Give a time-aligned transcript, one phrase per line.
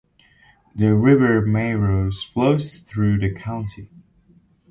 [0.73, 3.91] The river Maros flows through the county.